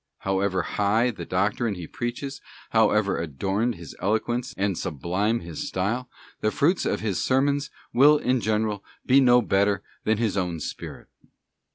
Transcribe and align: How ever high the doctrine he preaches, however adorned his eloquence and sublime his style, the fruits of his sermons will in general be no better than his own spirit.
How 0.21 0.39
ever 0.39 0.63
high 0.63 1.11
the 1.11 1.27
doctrine 1.27 1.75
he 1.75 1.85
preaches, 1.85 2.41
however 2.71 3.19
adorned 3.19 3.75
his 3.75 3.95
eloquence 3.99 4.51
and 4.57 4.75
sublime 4.75 5.41
his 5.41 5.67
style, 5.67 6.09
the 6.39 6.49
fruits 6.49 6.87
of 6.87 7.01
his 7.01 7.23
sermons 7.23 7.69
will 7.93 8.17
in 8.17 8.41
general 8.41 8.83
be 9.05 9.21
no 9.21 9.43
better 9.43 9.83
than 10.03 10.17
his 10.17 10.37
own 10.37 10.59
spirit. 10.59 11.07